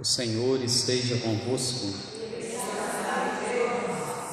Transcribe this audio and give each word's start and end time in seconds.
O 0.00 0.04
Senhor 0.04 0.62
esteja 0.62 1.16
convosco. 1.16 1.92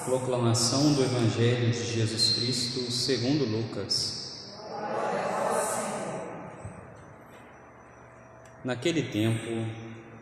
Proclamação 0.06 0.94
do 0.94 1.04
Evangelho 1.04 1.72
de 1.72 1.92
Jesus 1.92 2.36
Cristo 2.36 2.92
segundo 2.92 3.46
Lucas. 3.46 4.54
Naquele 8.64 9.10
tempo, 9.10 9.68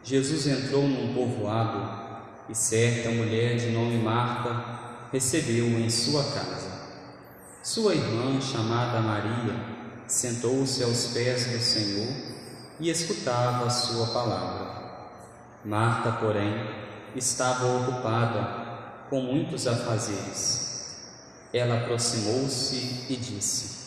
Jesus 0.02 0.48
entrou 0.48 0.88
num 0.88 1.14
povoado 1.14 2.24
e 2.48 2.56
certa 2.56 3.10
mulher 3.10 3.58
de 3.58 3.72
nome 3.72 3.98
Marta 3.98 5.10
recebeu-o 5.12 5.78
em 5.78 5.90
sua 5.90 6.24
casa. 6.24 6.72
Sua 7.62 7.94
irmã, 7.94 8.40
chamada 8.40 9.02
Maria, 9.02 9.56
sentou-se 10.08 10.82
aos 10.84 11.08
pés 11.08 11.48
do 11.48 11.60
Senhor 11.60 12.16
e 12.80 12.90
escutava 12.90 13.66
a 13.66 13.70
sua 13.70 14.08
palavra. 14.08 14.73
Marta, 15.66 16.12
porém, 16.12 16.54
estava 17.16 17.66
ocupada 17.66 19.06
com 19.10 19.22
muitos 19.22 19.66
afazeres. 19.66 20.98
Ela 21.54 21.78
aproximou-se 21.78 23.06
e 23.10 23.16
disse: 23.16 23.84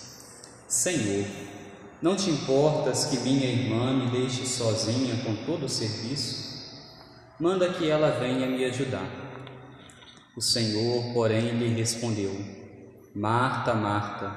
Senhor, 0.67 1.27
não 2.01 2.17
te 2.17 2.31
importas 2.31 3.07
que 3.07 3.19
minha 3.19 3.47
irmã 3.47 3.93
me 3.93 4.11
deixe 4.11 4.47
sozinha 4.47 5.23
com 5.25 5.35
todo 5.45 5.67
o 5.67 5.69
serviço? 5.69 6.47
Manda 7.39 7.69
que 7.69 7.91
ela 7.91 8.19
venha 8.19 8.47
me 8.47 8.65
ajudar. 8.65 9.09
O 10.35 10.41
Senhor, 10.41 11.13
porém, 11.13 11.59
lhe 11.59 11.69
respondeu: 11.75 12.35
Marta, 13.15 13.75
Marta, 13.75 14.31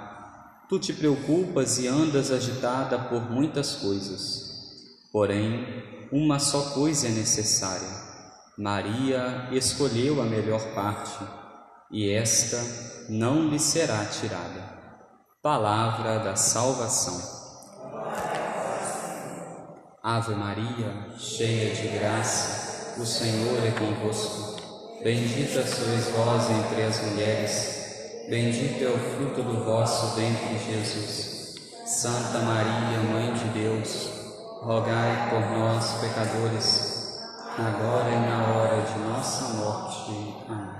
tu 0.67 0.77
te 0.77 0.91
preocupas 0.91 1.79
e 1.79 1.87
andas 1.87 2.31
agitada 2.31 2.97
por 2.97 3.31
muitas 3.31 3.75
coisas. 3.75 4.49
Porém, 5.11 5.98
uma 6.11 6.39
só 6.39 6.71
coisa 6.71 7.07
é 7.07 7.11
necessária. 7.11 7.87
Maria 8.57 9.47
escolheu 9.51 10.21
a 10.21 10.25
melhor 10.25 10.61
parte, 10.73 11.17
e 11.91 12.11
esta 12.11 12.57
não 13.07 13.49
lhe 13.49 13.59
será 13.59 14.03
tirada. 14.05 14.77
Palavra 15.41 16.19
da 16.19 16.35
salvação. 16.35 17.39
Ave 20.03 20.33
Maria, 20.33 21.15
cheia 21.17 21.73
de 21.73 21.87
graça, 21.99 22.99
o 22.99 23.05
Senhor 23.05 23.65
é 23.65 23.71
convosco. 23.71 24.59
Bendita 25.03 25.65
sois 25.65 26.09
vós 26.09 26.49
entre 26.49 26.83
as 26.83 27.01
mulheres, 27.03 28.25
bendito 28.29 28.83
é 28.83 28.89
o 28.89 28.97
fruto 28.97 29.43
do 29.43 29.63
vosso 29.63 30.15
ventre, 30.15 30.57
Jesus. 30.57 31.55
Santa 31.85 32.39
Maria, 32.39 32.99
Mãe 33.11 33.33
de 33.33 33.45
Deus, 33.59 34.18
rogai 34.61 35.29
por 35.29 35.39
nós, 35.57 36.01
pecadores, 36.01 37.17
agora 37.57 38.09
e 38.09 38.19
na 38.19 38.47
hora 38.47 38.81
de 38.81 38.99
nossa 38.99 39.53
morte. 39.53 40.11
Amém. 40.49 40.79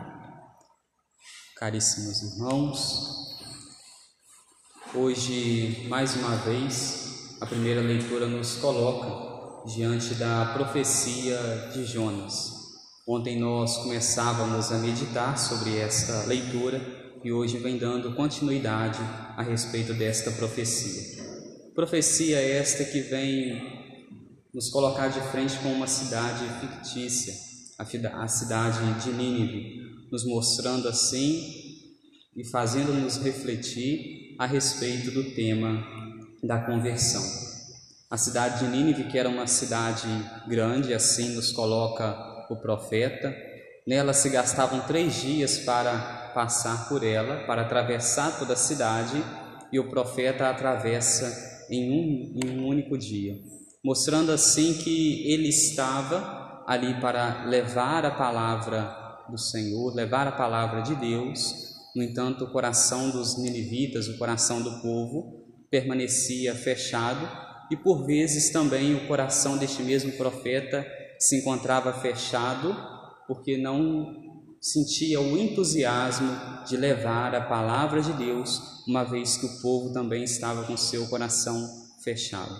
Caríssimos 1.55 2.21
irmãos, 2.21 3.39
hoje, 4.93 5.87
mais 5.89 6.15
uma 6.15 6.35
vez, 6.37 7.37
a 7.39 7.45
primeira 7.45 7.81
leitura 7.81 8.27
nos 8.27 8.57
coloca 8.57 9.65
diante 9.65 10.13
da 10.15 10.51
profecia 10.53 11.37
de 11.73 11.85
Jonas. 11.85 12.51
Ontem 13.07 13.39
nós 13.39 13.77
começávamos 13.77 14.71
a 14.71 14.77
meditar 14.77 15.37
sobre 15.37 15.77
esta 15.77 16.25
leitura 16.25 16.81
e 17.23 17.31
hoje 17.31 17.57
vem 17.57 17.77
dando 17.77 18.13
continuidade 18.13 18.99
a 19.37 19.41
respeito 19.41 19.93
desta 19.93 20.31
profecia. 20.31 21.18
Profecia 21.75 22.41
esta 22.41 22.83
que 22.83 22.99
vem 23.01 23.61
nos 24.53 24.69
colocar 24.69 25.07
de 25.07 25.21
frente 25.31 25.57
com 25.59 25.69
uma 25.71 25.87
cidade 25.87 26.43
fictícia, 26.59 27.33
a 27.77 28.27
cidade 28.27 28.79
de 29.03 29.11
Nínive, 29.11 29.79
nos 30.11 30.25
mostrando 30.25 30.87
assim 30.87 31.41
e 32.35 32.43
fazendo-nos 32.43 33.17
refletir 33.17 34.35
a 34.39 34.45
respeito 34.45 35.11
do 35.11 35.35
tema 35.35 35.85
da 36.43 36.59
conversão. 36.59 37.23
A 38.09 38.17
cidade 38.17 38.65
de 38.65 38.71
Nínive, 38.71 39.05
que 39.05 39.17
era 39.17 39.29
uma 39.29 39.45
cidade 39.45 40.07
grande, 40.47 40.93
assim 40.93 41.35
nos 41.35 41.51
coloca 41.51 42.47
o 42.49 42.55
profeta, 42.57 43.33
nela 43.85 44.13
se 44.13 44.29
gastavam 44.29 44.81
três 44.81 45.21
dias 45.21 45.59
para 45.59 46.31
passar 46.33 46.89
por 46.89 47.03
ela, 47.03 47.45
para 47.45 47.61
atravessar 47.61 48.39
toda 48.39 48.53
a 48.53 48.57
cidade, 48.57 49.23
e 49.71 49.79
o 49.79 49.89
profeta 49.89 50.49
atravessa 50.49 51.48
em 51.69 51.91
um, 51.91 52.39
em 52.43 52.59
um 52.59 52.67
único 52.67 52.97
dia, 52.97 53.37
mostrando 53.83 54.31
assim 54.31 54.73
que 54.75 55.29
ele 55.31 55.49
estava 55.49 56.63
ali 56.67 56.99
para 56.99 57.45
levar 57.45 58.05
a 58.05 58.11
palavra 58.11 58.99
do 59.29 59.37
Senhor, 59.37 59.93
levar 59.93 60.27
a 60.27 60.31
palavra 60.31 60.81
de 60.81 60.95
Deus. 60.95 61.69
No 61.95 62.03
entanto, 62.03 62.45
o 62.45 62.51
coração 62.51 63.09
dos 63.09 63.37
ninivitas, 63.37 64.07
o 64.07 64.17
coração 64.17 64.61
do 64.61 64.81
povo, 64.81 65.39
permanecia 65.69 66.53
fechado 66.55 67.27
e 67.71 67.75
por 67.75 68.05
vezes 68.05 68.51
também 68.51 68.95
o 68.95 69.07
coração 69.07 69.57
deste 69.57 69.83
mesmo 69.83 70.11
profeta 70.13 70.85
se 71.19 71.37
encontrava 71.37 71.93
fechado 71.93 72.75
porque 73.27 73.57
não 73.57 74.28
sentia 74.61 75.21
o 75.21 75.37
entusiasmo 75.37 76.29
de 76.67 76.75
levar 76.75 77.33
a 77.33 77.41
palavra 77.41 78.01
de 78.01 78.11
Deus, 78.13 78.83
uma 78.87 79.03
vez 79.03 79.37
que 79.37 79.45
o 79.45 79.61
povo 79.61 79.93
também 79.93 80.23
estava 80.23 80.63
com 80.63 80.75
seu 80.75 81.07
coração 81.07 81.67
fechado. 82.03 82.55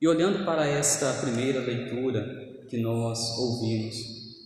E 0.00 0.06
olhando 0.06 0.44
para 0.44 0.66
esta 0.66 1.12
primeira 1.14 1.60
leitura 1.60 2.24
que 2.68 2.78
nós 2.78 3.18
ouvimos, 3.38 3.96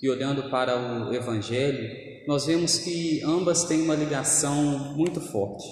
e 0.03 0.09
olhando 0.09 0.49
para 0.51 1.09
o 1.09 1.13
Evangelho, 1.13 2.27
nós 2.27 2.47
vemos 2.47 2.79
que 2.79 3.23
ambas 3.23 3.65
têm 3.65 3.83
uma 3.83 3.95
ligação 3.95 4.95
muito 4.97 5.21
forte. 5.21 5.67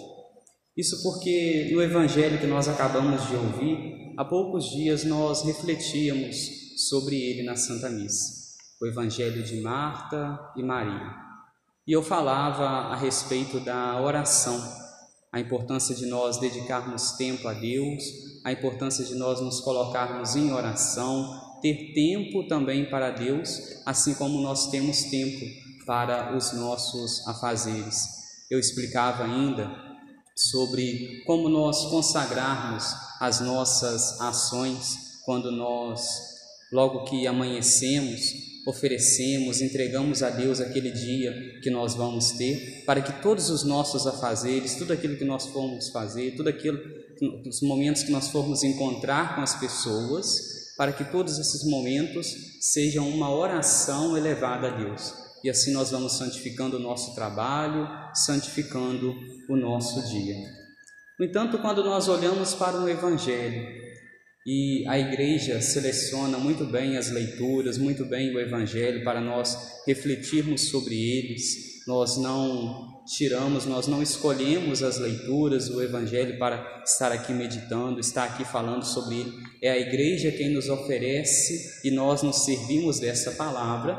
Isso 0.76 1.02
porque 1.02 1.70
no 1.72 1.82
Evangelho 1.82 2.38
que 2.38 2.46
nós 2.46 2.68
acabamos 2.68 3.26
de 3.26 3.36
ouvir, 3.36 4.14
há 4.18 4.24
poucos 4.24 4.66
dias 4.70 5.04
nós 5.04 5.42
refletíamos 5.44 6.36
sobre 6.88 7.16
ele 7.16 7.42
na 7.42 7.56
Santa 7.56 7.88
Missa 7.88 8.47
o 8.80 8.86
Evangelho 8.86 9.42
de 9.42 9.60
Marta 9.60 10.52
e 10.56 10.62
Maria. 10.62 11.14
E 11.86 11.92
eu 11.92 12.02
falava 12.02 12.92
a 12.92 12.96
respeito 12.96 13.58
da 13.60 14.00
oração, 14.00 14.62
a 15.32 15.40
importância 15.40 15.94
de 15.94 16.06
nós 16.06 16.38
dedicarmos 16.38 17.12
tempo 17.12 17.48
a 17.48 17.54
Deus, 17.54 18.04
a 18.44 18.52
importância 18.52 19.04
de 19.04 19.14
nós 19.14 19.40
nos 19.40 19.60
colocarmos 19.60 20.36
em 20.36 20.52
oração, 20.52 21.58
ter 21.60 21.92
tempo 21.92 22.46
também 22.46 22.88
para 22.88 23.10
Deus, 23.10 23.82
assim 23.84 24.14
como 24.14 24.40
nós 24.40 24.70
temos 24.70 25.04
tempo 25.04 25.44
para 25.84 26.36
os 26.36 26.52
nossos 26.52 27.26
afazeres. 27.26 28.04
Eu 28.50 28.60
explicava 28.60 29.24
ainda 29.24 29.68
sobre 30.36 31.24
como 31.26 31.48
nós 31.48 31.86
consagrarmos 31.86 32.94
as 33.20 33.40
nossas 33.40 34.20
ações 34.20 35.20
quando 35.24 35.50
nós, 35.50 36.06
logo 36.72 37.04
que 37.04 37.26
amanhecemos, 37.26 38.47
oferecemos, 38.68 39.62
entregamos 39.62 40.22
a 40.22 40.28
Deus 40.28 40.60
aquele 40.60 40.90
dia 40.90 41.58
que 41.62 41.70
nós 41.70 41.94
vamos 41.94 42.32
ter, 42.32 42.84
para 42.84 43.00
que 43.00 43.22
todos 43.22 43.48
os 43.48 43.64
nossos 43.64 44.06
afazeres, 44.06 44.74
tudo 44.74 44.92
aquilo 44.92 45.16
que 45.16 45.24
nós 45.24 45.46
formos 45.46 45.88
fazer, 45.88 46.36
tudo 46.36 46.50
aquilo, 46.50 46.78
os 47.46 47.62
momentos 47.62 48.02
que 48.02 48.12
nós 48.12 48.28
formos 48.28 48.62
encontrar 48.62 49.34
com 49.34 49.40
as 49.40 49.58
pessoas, 49.58 50.74
para 50.76 50.92
que 50.92 51.02
todos 51.02 51.38
esses 51.38 51.64
momentos 51.64 52.36
sejam 52.60 53.08
uma 53.08 53.34
oração 53.34 54.14
elevada 54.18 54.68
a 54.68 54.76
Deus. 54.76 55.14
E 55.42 55.48
assim 55.48 55.72
nós 55.72 55.90
vamos 55.90 56.18
santificando 56.18 56.76
o 56.76 56.80
nosso 56.80 57.14
trabalho, 57.14 57.88
santificando 58.12 59.14
o 59.48 59.56
nosso 59.56 60.06
dia. 60.10 60.36
No 61.18 61.24
entanto, 61.24 61.58
quando 61.58 61.82
nós 61.82 62.06
olhamos 62.06 62.52
para 62.52 62.76
o 62.76 62.88
Evangelho, 62.88 63.77
e 64.50 64.82
a 64.88 64.98
igreja 64.98 65.60
seleciona 65.60 66.38
muito 66.38 66.64
bem 66.64 66.96
as 66.96 67.10
leituras, 67.10 67.76
muito 67.76 68.06
bem 68.06 68.34
o 68.34 68.40
evangelho 68.40 69.04
para 69.04 69.20
nós 69.20 69.82
refletirmos 69.86 70.70
sobre 70.70 70.94
eles. 70.94 71.84
Nós 71.86 72.16
não 72.16 73.02
tiramos, 73.04 73.66
nós 73.66 73.86
não 73.86 74.02
escolhemos 74.02 74.82
as 74.82 74.96
leituras, 74.96 75.68
o 75.68 75.82
evangelho 75.82 76.38
para 76.38 76.82
estar 76.82 77.12
aqui 77.12 77.34
meditando, 77.34 78.00
estar 78.00 78.24
aqui 78.24 78.42
falando 78.42 78.84
sobre 78.86 79.16
ele. 79.16 79.32
É 79.60 79.70
a 79.70 79.78
igreja 79.78 80.32
quem 80.32 80.48
nos 80.48 80.70
oferece 80.70 81.86
e 81.86 81.90
nós 81.90 82.22
nos 82.22 82.46
servimos 82.46 82.98
dessa 82.98 83.32
palavra. 83.32 83.98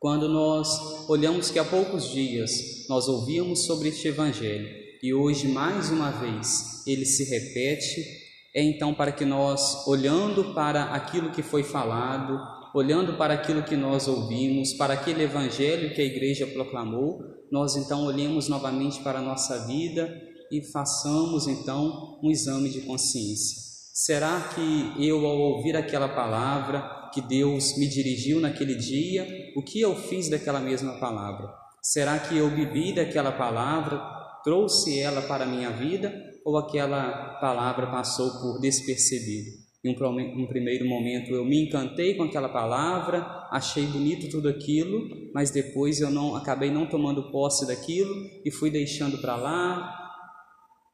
Quando 0.00 0.26
nós 0.26 0.70
olhamos 1.06 1.50
que 1.50 1.58
há 1.58 1.64
poucos 1.64 2.10
dias 2.10 2.86
nós 2.88 3.08
ouvíamos 3.08 3.66
sobre 3.66 3.90
este 3.90 4.08
evangelho 4.08 4.70
e 5.02 5.12
hoje 5.12 5.48
mais 5.48 5.90
uma 5.90 6.10
vez 6.12 6.82
ele 6.86 7.04
se 7.04 7.24
repete 7.24 8.25
é 8.56 8.62
então 8.62 8.94
para 8.94 9.12
que 9.12 9.26
nós, 9.26 9.86
olhando 9.86 10.54
para 10.54 10.84
aquilo 10.84 11.30
que 11.30 11.42
foi 11.42 11.62
falado, 11.62 12.40
olhando 12.74 13.18
para 13.18 13.34
aquilo 13.34 13.62
que 13.62 13.76
nós 13.76 14.08
ouvimos, 14.08 14.72
para 14.72 14.94
aquele 14.94 15.24
evangelho 15.24 15.94
que 15.94 16.00
a 16.00 16.04
igreja 16.04 16.46
proclamou, 16.46 17.20
nós 17.52 17.76
então 17.76 18.06
olhemos 18.06 18.48
novamente 18.48 19.02
para 19.02 19.18
a 19.18 19.22
nossa 19.22 19.66
vida 19.66 20.10
e 20.50 20.62
façamos 20.72 21.46
então 21.46 22.18
um 22.22 22.30
exame 22.30 22.70
de 22.70 22.80
consciência. 22.80 23.58
Será 23.92 24.48
que 24.54 25.06
eu, 25.06 25.26
ao 25.26 25.38
ouvir 25.38 25.76
aquela 25.76 26.08
palavra 26.08 27.10
que 27.12 27.20
Deus 27.20 27.76
me 27.76 27.86
dirigiu 27.86 28.40
naquele 28.40 28.74
dia, 28.74 29.26
o 29.54 29.62
que 29.62 29.82
eu 29.82 29.94
fiz 29.94 30.30
daquela 30.30 30.60
mesma 30.60 30.98
palavra? 30.98 31.46
Será 31.82 32.18
que 32.18 32.38
eu 32.38 32.48
bebi 32.48 32.94
daquela 32.94 33.32
palavra, 33.32 34.00
trouxe 34.42 34.98
ela 34.98 35.20
para 35.20 35.44
a 35.44 35.46
minha 35.46 35.70
vida, 35.70 36.10
ou 36.46 36.56
aquela 36.56 37.40
palavra 37.40 37.88
passou 37.88 38.30
por 38.40 38.60
despercebido? 38.60 39.50
Em 39.84 39.90
um, 39.90 40.46
primeiro 40.46 40.86
momento 40.86 41.32
eu 41.32 41.44
me 41.44 41.66
encantei 41.66 42.14
com 42.14 42.22
aquela 42.22 42.48
palavra, 42.48 43.20
achei 43.50 43.84
bonito 43.86 44.28
tudo 44.28 44.48
aquilo, 44.48 45.08
mas 45.34 45.50
depois 45.50 46.00
eu 46.00 46.08
não 46.08 46.36
acabei 46.36 46.70
não 46.70 46.88
tomando 46.88 47.32
posse 47.32 47.66
daquilo 47.66 48.14
e 48.44 48.50
fui 48.50 48.70
deixando 48.70 49.18
para 49.18 49.34
lá. 49.36 49.92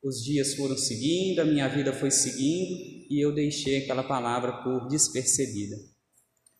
Os 0.02 0.22
dias 0.25 0.54
foram 0.54 0.76
seguindo, 0.76 1.40
a 1.40 1.44
minha 1.44 1.69
vida 1.69 1.93
foi 1.93 2.10
seguindo 2.10 2.75
e 3.10 3.22
eu 3.22 3.32
deixei 3.32 3.76
aquela 3.76 4.02
palavra 4.02 4.52
por 4.64 4.88
despercebida. 4.88 5.76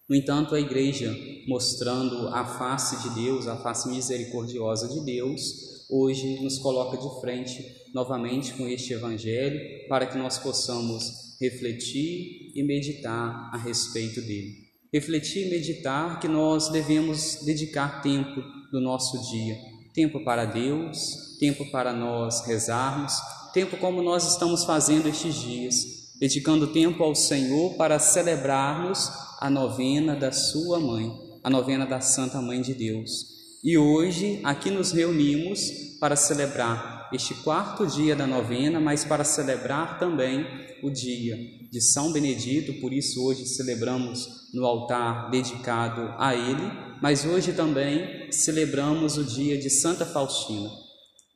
No 0.08 0.14
entanto, 0.14 0.54
a 0.54 0.60
igreja, 0.60 1.16
mostrando 1.48 2.28
a 2.28 2.44
face 2.44 3.08
de 3.08 3.14
Deus, 3.24 3.46
a 3.46 3.56
face 3.56 3.88
misericordiosa 3.88 4.86
de 4.86 5.04
Deus, 5.04 5.71
hoje 5.92 6.40
nos 6.40 6.58
coloca 6.58 6.96
de 6.96 7.20
frente 7.20 7.64
novamente 7.94 8.54
com 8.54 8.66
este 8.66 8.94
evangelho 8.94 9.60
para 9.88 10.06
que 10.06 10.16
nós 10.16 10.38
possamos 10.38 11.36
refletir 11.38 12.50
e 12.54 12.62
meditar 12.62 13.50
a 13.52 13.58
respeito 13.58 14.22
dele. 14.22 14.72
Refletir 14.92 15.46
e 15.46 15.50
meditar 15.50 16.18
que 16.18 16.28
nós 16.28 16.70
devemos 16.70 17.44
dedicar 17.44 18.00
tempo 18.02 18.42
do 18.70 18.80
nosso 18.80 19.30
dia, 19.30 19.58
tempo 19.92 20.24
para 20.24 20.46
Deus, 20.46 21.36
tempo 21.38 21.70
para 21.70 21.92
nós 21.92 22.46
rezarmos, 22.46 23.12
tempo 23.52 23.76
como 23.76 24.02
nós 24.02 24.32
estamos 24.32 24.64
fazendo 24.64 25.08
estes 25.08 25.34
dias, 25.34 25.74
dedicando 26.18 26.72
tempo 26.72 27.02
ao 27.02 27.14
Senhor 27.14 27.74
para 27.74 27.98
celebrarmos 27.98 29.10
a 29.40 29.50
novena 29.50 30.14
da 30.14 30.32
Sua 30.32 30.78
Mãe, 30.78 31.10
a 31.42 31.50
novena 31.50 31.84
da 31.84 32.00
Santa 32.00 32.40
Mãe 32.40 32.62
de 32.62 32.72
Deus. 32.72 33.41
E 33.64 33.79
hoje 33.79 34.41
aqui 34.43 34.73
nos 34.73 34.91
reunimos 34.91 35.61
para 36.00 36.17
celebrar 36.17 37.09
este 37.12 37.32
quarto 37.32 37.87
dia 37.87 38.17
da 38.17 38.26
novena, 38.26 38.81
mas 38.81 39.05
para 39.05 39.23
celebrar 39.23 40.00
também 40.00 40.44
o 40.82 40.91
dia 40.91 41.37
de 41.70 41.81
São 41.81 42.11
Benedito, 42.11 42.81
por 42.81 42.93
isso 42.93 43.25
hoje 43.25 43.47
celebramos 43.47 44.50
no 44.53 44.67
altar 44.67 45.31
dedicado 45.31 46.12
a 46.19 46.35
ele, 46.35 46.73
mas 47.00 47.25
hoje 47.25 47.53
também 47.53 48.32
celebramos 48.32 49.17
o 49.17 49.23
dia 49.23 49.56
de 49.56 49.70
Santa 49.70 50.05
Faustina. 50.05 50.69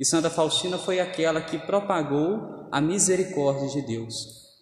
E 0.00 0.04
Santa 0.04 0.28
Faustina 0.28 0.76
foi 0.78 0.98
aquela 0.98 1.40
que 1.40 1.58
propagou 1.58 2.66
a 2.72 2.80
misericórdia 2.80 3.68
de 3.68 3.86
Deus, 3.86 4.14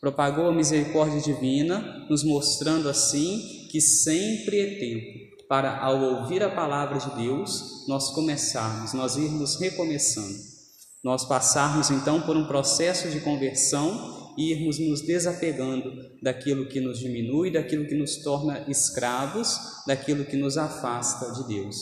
propagou 0.03 0.49
a 0.49 0.55
misericórdia 0.55 1.19
divina, 1.19 2.05
nos 2.11 2.23
mostrando 2.23 2.91
assim 2.91 3.41
que 3.71 3.81
sempre 3.81 4.61
é 4.61 4.79
tempo 4.79 5.24
para, 5.49 5.79
ao 5.79 6.01
ouvir 6.01 6.43
a 6.43 6.51
palavra 6.51 6.99
de 6.99 7.15
Deus, 7.17 7.87
nós 7.89 8.11
começarmos, 8.11 8.93
nós 8.93 9.17
irmos 9.17 9.61
recomeçando. 9.61 10.55
Nós 11.03 11.25
passarmos 11.25 11.91
então 11.91 12.23
por 12.23 12.37
um 12.37 12.47
processo 12.47 13.11
de 13.11 13.21
conversão 13.21 14.33
e 14.39 14.53
irmos 14.53 14.79
nos 14.79 15.03
desapegando 15.03 15.93
daquilo 16.23 16.67
que 16.69 16.81
nos 16.81 16.99
diminui, 16.99 17.53
daquilo 17.53 17.87
que 17.87 17.95
nos 17.95 18.17
torna 18.23 18.65
escravos, 18.69 19.59
daquilo 19.87 20.25
que 20.25 20.37
nos 20.37 20.57
afasta 20.57 21.31
de 21.33 21.47
Deus. 21.47 21.77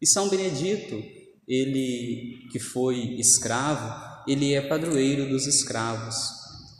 E 0.00 0.06
São 0.06 0.28
Benedito, 0.28 1.02
ele 1.48 2.48
que 2.52 2.58
foi 2.58 3.16
escravo, 3.18 4.22
ele 4.28 4.52
é 4.52 4.60
padroeiro 4.60 5.28
dos 5.28 5.46
escravos. 5.46 6.14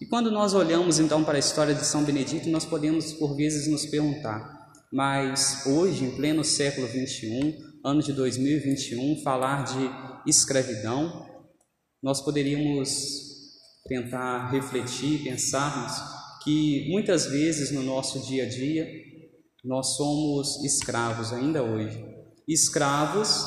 E 0.01 0.07
quando 0.07 0.31
nós 0.31 0.55
olhamos 0.55 1.01
então 1.01 1.25
para 1.25 1.37
a 1.37 1.41
história 1.41 1.75
de 1.75 1.85
São 1.85 2.05
Benedito, 2.05 2.49
nós 2.49 2.65
podemos 2.65 3.13
por 3.15 3.35
vezes 3.35 3.67
nos 3.67 3.87
perguntar: 3.87 4.58
mas 4.93 5.67
hoje, 5.67 6.05
em 6.05 6.17
pleno 6.17 6.43
século 6.43 6.87
21, 6.87 7.81
ano 7.85 8.03
de 8.03 8.13
2021, 8.13 9.23
falar 9.23 9.65
de 9.65 10.31
escravidão 10.31 11.27
nós 12.03 12.21
poderíamos 12.21 12.89
tentar 13.89 14.51
refletir, 14.51 15.25
pensarmos 15.25 15.93
que 16.45 16.89
muitas 16.91 17.27
vezes 17.27 17.73
no 17.73 17.83
nosso 17.83 18.21
dia 18.21 18.45
a 18.45 18.49
dia 18.49 18.87
nós 19.65 19.97
somos 19.97 20.65
escravos 20.65 21.33
ainda 21.33 21.63
hoje. 21.63 22.03
Escravos, 22.47 23.45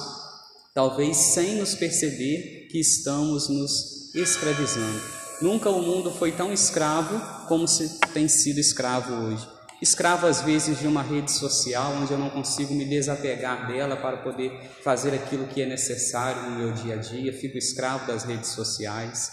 talvez 0.75 1.15
sem 1.15 1.55
nos 1.55 1.73
perceber 1.75 2.67
que 2.69 2.79
estamos 2.79 3.47
nos 3.47 4.13
escravizando. 4.13 5.01
Nunca 5.41 5.69
o 5.69 5.81
mundo 5.81 6.11
foi 6.11 6.33
tão 6.33 6.51
escravo 6.51 7.47
como 7.47 7.67
se 7.67 7.99
tem 8.13 8.27
sido 8.27 8.59
escravo 8.59 9.13
hoje 9.13 9.60
escravo 9.81 10.27
às 10.27 10.41
vezes 10.41 10.79
de 10.79 10.87
uma 10.87 11.01
rede 11.01 11.31
social 11.31 11.93
onde 11.93 12.11
eu 12.11 12.17
não 12.17 12.29
consigo 12.29 12.73
me 12.73 12.85
desapegar 12.85 13.67
dela 13.67 13.97
para 13.97 14.17
poder 14.17 14.51
fazer 14.83 15.13
aquilo 15.13 15.47
que 15.47 15.61
é 15.61 15.65
necessário 15.65 16.51
no 16.51 16.57
meu 16.57 16.71
dia 16.71 16.93
a 16.93 16.97
dia, 16.97 17.33
fico 17.33 17.57
escravo 17.57 18.05
das 18.05 18.23
redes 18.23 18.49
sociais, 18.49 19.31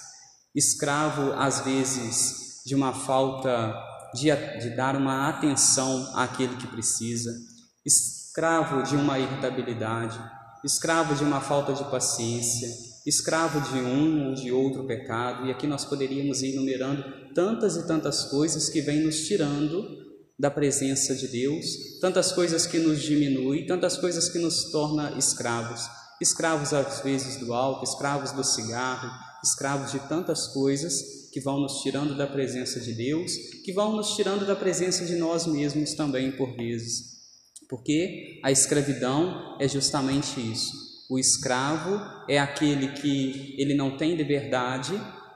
escravo 0.55 1.33
às 1.35 1.61
vezes 1.61 2.63
de 2.65 2.75
uma 2.75 2.95
falta 2.95 3.75
de, 4.15 4.29
de 4.61 4.71
dar 4.75 4.97
uma 4.97 5.29
atenção 5.29 6.11
àquele 6.17 6.57
que 6.57 6.67
precisa, 6.67 7.31
escravo 7.85 8.83
de 8.83 8.97
uma 8.97 9.19
irritabilidade, 9.19 10.19
escravo 10.65 11.15
de 11.15 11.25
uma 11.25 11.43
falta 11.43 11.75
de 11.75 11.85
paciência, 11.85 12.69
escravo 13.07 13.61
de 13.61 13.79
um 13.79 14.29
ou 14.29 14.35
de 14.35 14.51
outro 14.51 14.85
pecado, 14.85 15.47
e 15.47 15.51
aqui 15.51 15.67
nós 15.67 15.85
poderíamos 15.85 16.43
ir 16.43 16.55
enumerando 16.55 17.05
tantas 17.35 17.77
e 17.77 17.87
tantas 17.87 18.25
coisas 18.25 18.71
que 18.71 18.81
vêm 18.81 19.05
nos 19.05 19.27
tirando 19.27 20.08
da 20.39 20.51
presença 20.51 21.15
de 21.17 21.27
Deus, 21.27 21.99
tantas 22.01 22.31
coisas 22.33 22.67
que 22.67 22.79
nos 22.79 23.03
diminuem, 23.03 23.67
tantas 23.67 23.97
coisas 23.97 24.29
que 24.29 24.39
nos 24.39 24.71
torna 24.71 25.19
escravos. 25.19 25.81
Escravos 26.21 26.73
às 26.73 27.01
vezes 27.01 27.37
do 27.37 27.53
álcool, 27.53 27.85
escravos 27.85 28.33
do 28.33 28.45
cigarro, 28.45 29.11
escravos 29.43 29.91
de 29.91 29.99
tantas 30.09 30.47
coisas 30.49 31.29
que 31.33 31.41
vão 31.41 31.61
nos 31.61 31.81
tirando 31.83 32.17
da 32.17 32.27
presença 32.27 32.81
de 32.81 32.93
Deus, 32.93 33.33
que 33.65 33.73
vão 33.73 33.97
nos 33.97 34.15
tirando 34.15 34.47
da 34.47 34.57
presença 34.57 35.05
de 35.05 35.17
nós 35.17 35.47
mesmos 35.47 35.95
também 35.95 36.33
por 36.33 36.57
vezes. 36.57 37.19
Porque 37.69 38.41
a 38.43 38.51
escravidão 38.51 39.57
é 39.61 39.69
justamente 39.69 40.41
isso. 40.41 40.73
O 41.11 41.19
escravo 41.19 42.01
é 42.29 42.39
aquele 42.39 42.93
que 42.93 43.55
ele 43.59 43.75
não 43.75 43.97
tem 43.97 44.15
liberdade, 44.15 44.93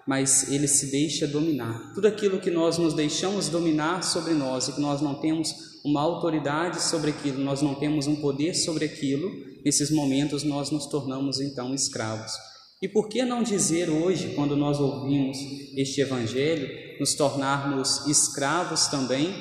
mas 0.07 0.51
ele 0.51 0.67
se 0.67 0.91
deixa 0.91 1.27
dominar. 1.27 1.93
Tudo 1.95 2.09
aquilo 2.09 2.41
que 2.41 2.51
nós 2.51 2.79
nos 2.79 2.95
deixamos 2.95 3.49
dominar 3.49 4.03
sobre 4.03 4.35
nós 4.35 4.69
e 4.69 4.73
que 4.73 4.81
nós 4.81 5.01
não 5.01 5.15
temos 5.15 5.55
uma 5.85 6.01
autoridade 6.01 6.83
sobre 6.83 7.11
aquilo, 7.11 7.43
nós 7.43 7.61
não 7.61 7.75
temos 7.75 8.07
um 8.07 8.17
poder 8.17 8.55
sobre 8.55 8.85
aquilo, 8.85 9.31
nesses 9.65 9.91
momentos 9.91 10.43
nós 10.43 10.71
nos 10.71 10.87
tornamos 10.87 11.41
então 11.41 11.75
escravos. 11.75 12.33
E 12.81 12.89
por 12.89 13.09
que 13.09 13.25
não 13.25 13.45
dizer 13.45 13.89
hoje, 13.89 14.35
quando 14.35 14.57
nós 14.57 14.81
ouvimos 14.81 15.39
este 15.77 16.01
evangelho, 16.01 16.69
nos 16.99 17.15
tornarmos 17.15 18.07
escravos 18.07 18.89
também, 18.89 19.33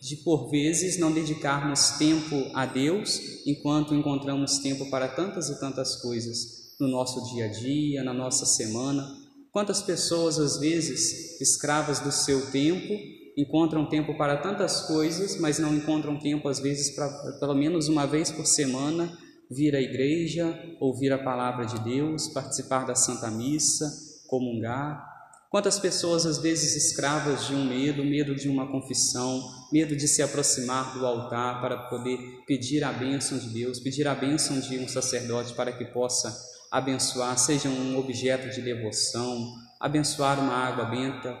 de 0.00 0.16
por 0.16 0.50
vezes 0.50 0.98
não 0.98 1.12
dedicarmos 1.12 1.90
tempo 1.98 2.50
a 2.54 2.64
Deus, 2.64 3.20
enquanto 3.46 3.94
encontramos 3.94 4.58
tempo 4.58 4.88
para 4.88 5.08
tantas 5.08 5.50
e 5.50 5.60
tantas 5.60 5.96
coisas 5.96 6.74
no 6.78 6.88
nosso 6.88 7.34
dia 7.34 7.46
a 7.46 7.48
dia, 7.48 8.04
na 8.04 8.14
nossa 8.14 8.46
semana, 8.46 9.25
Quantas 9.56 9.80
pessoas, 9.80 10.38
às 10.38 10.58
vezes, 10.58 11.40
escravas 11.40 11.98
do 11.98 12.12
seu 12.12 12.50
tempo, 12.50 12.92
encontram 13.38 13.88
tempo 13.88 14.14
para 14.14 14.36
tantas 14.36 14.82
coisas, 14.82 15.40
mas 15.40 15.58
não 15.58 15.74
encontram 15.74 16.18
tempo, 16.18 16.46
às 16.46 16.60
vezes, 16.60 16.94
para 16.94 17.08
pelo 17.40 17.54
menos 17.54 17.88
uma 17.88 18.06
vez 18.06 18.30
por 18.30 18.44
semana 18.44 19.10
vir 19.50 19.74
à 19.74 19.80
igreja, 19.80 20.54
ouvir 20.78 21.10
a 21.10 21.24
palavra 21.24 21.64
de 21.64 21.80
Deus, 21.80 22.28
participar 22.28 22.84
da 22.84 22.94
Santa 22.94 23.30
Missa, 23.30 23.90
comungar. 24.26 25.02
Quantas 25.50 25.78
pessoas, 25.78 26.26
às 26.26 26.36
vezes, 26.36 26.76
escravas 26.76 27.46
de 27.46 27.54
um 27.54 27.64
medo, 27.64 28.04
medo 28.04 28.34
de 28.34 28.50
uma 28.50 28.70
confissão, 28.70 29.42
medo 29.72 29.96
de 29.96 30.06
se 30.06 30.20
aproximar 30.20 30.92
do 30.98 31.06
altar 31.06 31.62
para 31.62 31.78
poder 31.88 32.18
pedir 32.46 32.84
a 32.84 32.92
bênção 32.92 33.38
de 33.38 33.48
Deus, 33.48 33.80
pedir 33.80 34.06
a 34.06 34.14
bênção 34.14 34.60
de 34.60 34.78
um 34.78 34.86
sacerdote 34.86 35.54
para 35.54 35.72
que 35.72 35.86
possa 35.86 36.55
abençoar, 36.70 37.38
seja 37.38 37.68
um 37.68 37.98
objeto 37.98 38.54
de 38.54 38.62
devoção, 38.62 39.54
abençoar 39.80 40.38
uma 40.38 40.52
água 40.52 40.84
benta, 40.86 41.36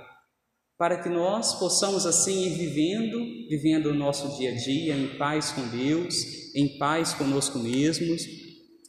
para 0.78 1.02
que 1.02 1.08
nós 1.08 1.54
possamos 1.58 2.04
assim 2.04 2.46
ir 2.46 2.54
vivendo, 2.54 3.18
vivendo 3.48 3.86
o 3.86 3.94
nosso 3.94 4.36
dia 4.36 4.52
a 4.52 4.54
dia 4.54 4.94
em 4.94 5.16
paz 5.16 5.50
com 5.50 5.66
Deus, 5.68 6.14
em 6.54 6.78
paz 6.78 7.14
conosco 7.14 7.58
mesmos, 7.58 8.22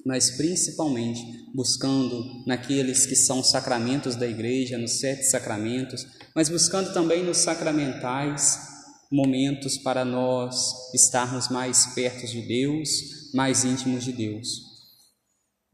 mas 0.06 0.32
principalmente 0.32 1.22
buscando 1.54 2.44
naqueles 2.46 3.06
que 3.06 3.16
são 3.16 3.42
sacramentos 3.44 4.16
da 4.16 4.28
igreja, 4.28 4.78
nos 4.78 5.00
sete 5.00 5.24
sacramentos, 5.24 6.06
mas 6.36 6.50
buscando 6.50 6.94
também 6.94 7.24
nos 7.24 7.38
sacramentais 7.38 8.60
momentos 9.12 9.78
para 9.78 10.04
nós 10.04 10.94
estarmos 10.94 11.48
mais 11.50 11.88
perto 11.96 12.28
de 12.28 12.42
Deus, 12.42 12.90
mais 13.34 13.64
íntimos 13.64 14.04
de 14.04 14.12
Deus. 14.12 14.67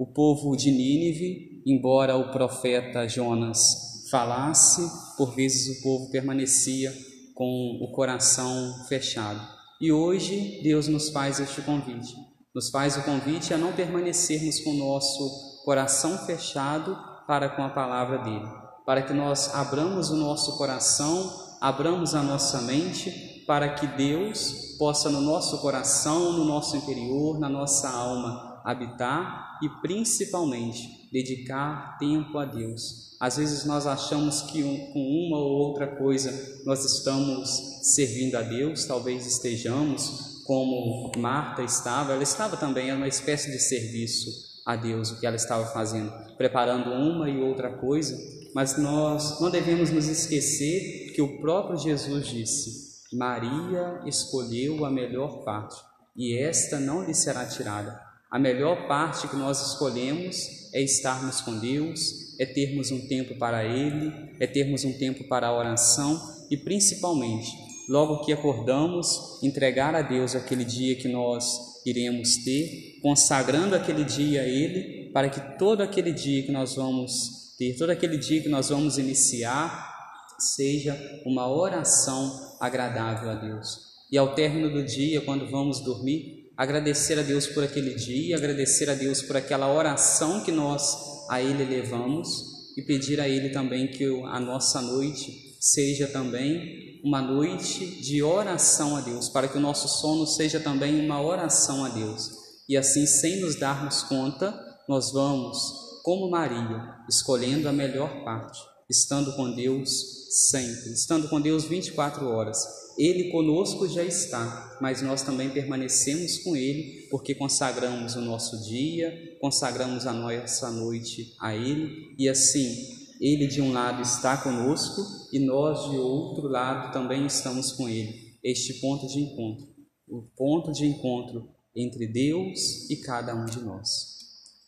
O 0.03 0.05
povo 0.05 0.53
de 0.57 0.69
Nínive, 0.69 1.63
embora 1.65 2.17
o 2.17 2.29
profeta 2.29 3.07
Jonas 3.07 4.05
falasse, 4.11 4.81
por 5.15 5.33
vezes 5.33 5.79
o 5.79 5.81
povo 5.81 6.11
permanecia 6.11 6.93
com 7.33 7.79
o 7.81 7.89
coração 7.93 8.83
fechado. 8.89 9.39
E 9.79 9.93
hoje 9.93 10.59
Deus 10.61 10.89
nos 10.89 11.07
faz 11.07 11.39
este 11.39 11.61
convite. 11.61 12.13
Nos 12.53 12.69
faz 12.69 12.97
o 12.97 13.03
convite 13.03 13.53
a 13.53 13.57
não 13.57 13.71
permanecermos 13.71 14.59
com 14.59 14.71
o 14.71 14.77
nosso 14.77 15.63
coração 15.63 16.17
fechado 16.25 16.97
para 17.25 17.47
com 17.47 17.63
a 17.63 17.69
palavra 17.69 18.17
dele, 18.17 18.51
para 18.85 19.03
que 19.03 19.13
nós 19.13 19.55
abramos 19.55 20.09
o 20.09 20.17
nosso 20.17 20.57
coração, 20.57 21.31
abramos 21.61 22.13
a 22.13 22.21
nossa 22.21 22.61
mente, 22.63 23.45
para 23.47 23.73
que 23.73 23.87
Deus 23.87 24.75
possa 24.77 25.09
no 25.09 25.21
nosso 25.21 25.61
coração, 25.61 26.33
no 26.33 26.43
nosso 26.43 26.75
interior, 26.75 27.39
na 27.39 27.47
nossa 27.47 27.89
alma 27.89 28.52
habitar 28.63 29.59
e 29.61 29.69
principalmente 29.81 31.09
dedicar 31.11 31.97
tempo 31.97 32.37
a 32.37 32.45
Deus. 32.45 33.15
Às 33.19 33.37
vezes 33.37 33.65
nós 33.65 33.85
achamos 33.87 34.41
que 34.41 34.63
com 34.91 34.99
uma 34.99 35.37
ou 35.37 35.67
outra 35.67 35.87
coisa 35.87 36.61
nós 36.65 36.83
estamos 36.83 37.49
servindo 37.93 38.35
a 38.35 38.41
Deus, 38.41 38.85
talvez 38.85 39.25
estejamos 39.25 40.41
como 40.45 41.11
Marta 41.17 41.63
estava, 41.63 42.13
ela 42.13 42.23
estava 42.23 42.57
também, 42.57 42.89
era 42.89 42.97
uma 42.97 43.07
espécie 43.07 43.51
de 43.51 43.59
serviço 43.59 44.29
a 44.65 44.75
Deus, 44.75 45.11
o 45.11 45.19
que 45.19 45.25
ela 45.25 45.35
estava 45.35 45.65
fazendo, 45.67 46.11
preparando 46.37 46.89
uma 46.89 47.29
e 47.29 47.41
outra 47.41 47.71
coisa, 47.77 48.17
mas 48.53 48.77
nós 48.77 49.39
não 49.39 49.49
devemos 49.49 49.89
nos 49.89 50.07
esquecer 50.07 51.11
que 51.13 51.21
o 51.21 51.39
próprio 51.39 51.77
Jesus 51.77 52.27
disse: 52.27 53.05
Maria 53.13 54.01
escolheu 54.05 54.85
a 54.85 54.91
melhor 54.91 55.43
parte, 55.43 55.75
e 56.15 56.37
esta 56.37 56.79
não 56.79 57.03
lhe 57.03 57.13
será 57.13 57.45
tirada. 57.45 57.99
A 58.33 58.39
melhor 58.39 58.87
parte 58.87 59.27
que 59.27 59.35
nós 59.35 59.61
escolhemos 59.61 60.71
é 60.73 60.81
estarmos 60.81 61.39
com 61.41 61.59
Deus, 61.59 62.35
é 62.39 62.47
termos 62.47 62.89
um 62.89 63.07
tempo 63.07 63.37
para 63.37 63.63
Ele, 63.63 64.11
é 64.39 64.47
termos 64.47 64.83
um 64.83 64.91
tempo 64.91 65.27
para 65.27 65.45
a 65.45 65.55
oração 65.55 66.19
e 66.49 66.57
principalmente, 66.57 67.51
logo 67.87 68.25
que 68.25 68.33
acordamos, 68.33 69.39
entregar 69.43 69.93
a 69.93 70.01
Deus 70.01 70.35
aquele 70.35 70.65
dia 70.65 70.95
que 70.95 71.07
nós 71.07 71.45
iremos 71.85 72.37
ter, 72.37 72.97
consagrando 73.03 73.75
aquele 73.75 74.03
dia 74.03 74.41
a 74.41 74.47
Ele, 74.47 75.11
para 75.13 75.29
que 75.29 75.59
todo 75.59 75.81
aquele 75.81 76.11
dia 76.11 76.41
que 76.41 76.51
nós 76.51 76.73
vamos 76.73 77.53
ter, 77.59 77.77
todo 77.77 77.91
aquele 77.91 78.17
dia 78.17 78.41
que 78.41 78.49
nós 78.49 78.69
vamos 78.69 78.97
iniciar, 78.97 79.93
seja 80.39 80.99
uma 81.23 81.47
oração 81.47 82.55
agradável 82.59 83.29
a 83.29 83.35
Deus. 83.35 83.93
E 84.11 84.17
ao 84.17 84.33
término 84.33 84.71
do 84.71 84.83
dia, 84.83 85.21
quando 85.21 85.51
vamos 85.51 85.81
dormir, 85.81 86.42
agradecer 86.55 87.17
a 87.19 87.23
Deus 87.23 87.47
por 87.47 87.63
aquele 87.63 87.93
dia, 87.95 88.37
agradecer 88.37 88.89
a 88.89 88.93
Deus 88.93 89.21
por 89.21 89.35
aquela 89.35 89.71
oração 89.71 90.43
que 90.43 90.51
nós 90.51 91.27
a 91.29 91.41
Ele 91.41 91.63
levamos 91.63 92.75
e 92.77 92.81
pedir 92.81 93.19
a 93.19 93.27
Ele 93.27 93.49
também 93.49 93.87
que 93.87 94.05
a 94.05 94.39
nossa 94.39 94.81
noite 94.81 95.57
seja 95.59 96.07
também 96.07 96.99
uma 97.03 97.21
noite 97.21 97.85
de 98.01 98.23
oração 98.23 98.95
a 98.95 99.01
Deus, 99.01 99.29
para 99.29 99.47
que 99.47 99.57
o 99.57 99.61
nosso 99.61 99.87
sono 99.87 100.25
seja 100.25 100.59
também 100.59 101.03
uma 101.05 101.21
oração 101.21 101.83
a 101.83 101.89
Deus. 101.89 102.31
E 102.67 102.77
assim, 102.77 103.05
sem 103.05 103.41
nos 103.41 103.55
darmos 103.55 104.03
conta, 104.03 104.53
nós 104.87 105.11
vamos, 105.11 106.01
como 106.03 106.29
Maria, 106.29 106.95
escolhendo 107.09 107.67
a 107.67 107.73
melhor 107.73 108.23
parte, 108.23 108.59
estando 108.93 109.35
com 109.35 109.53
Deus 109.53 110.27
sempre, 110.51 110.93
estando 110.93 111.27
com 111.27 111.41
Deus 111.41 111.65
24 111.65 112.27
horas 112.27 112.83
ele 112.97 113.31
conosco 113.31 113.87
já 113.87 114.03
está, 114.03 114.77
mas 114.79 115.01
nós 115.01 115.23
também 115.23 115.49
permanecemos 115.49 116.39
com 116.39 116.55
Ele 116.55 117.07
porque 117.09 117.33
consagramos 117.33 118.15
o 118.15 118.21
nosso 118.21 118.63
dia, 118.63 119.35
consagramos 119.41 120.05
a 120.05 120.13
nossa 120.13 120.69
noite 120.69 121.33
a 121.39 121.55
Ele 121.55 122.13
e 122.17 122.29
assim 122.29 123.15
Ele 123.19 123.47
de 123.47 123.61
um 123.61 123.71
lado 123.71 124.01
está 124.01 124.37
conosco 124.37 125.01
e 125.31 125.39
nós 125.39 125.89
de 125.89 125.97
outro 125.97 126.47
lado 126.47 126.93
também 126.93 127.25
estamos 127.25 127.71
com 127.71 127.89
Ele. 127.89 128.37
Este 128.43 128.75
ponto 128.75 129.07
de 129.07 129.19
encontro, 129.19 129.67
o 130.07 130.21
ponto 130.35 130.71
de 130.71 130.85
encontro 130.85 131.49
entre 131.75 132.05
Deus 132.05 132.89
e 132.89 132.97
cada 132.97 133.33
um 133.33 133.45
de 133.45 133.59
nós. 133.61 134.13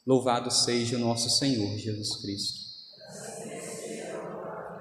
Louvado 0.05 0.49
seja 0.49 0.95
o 0.97 0.99
nosso 0.99 1.29
Senhor 1.29 1.77
Jesus 1.77 2.15
Cristo. 2.17 2.64